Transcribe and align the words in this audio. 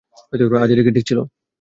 আদিতি 0.63 0.81
ঠিক 0.95 1.05
ছিল। 1.07 1.19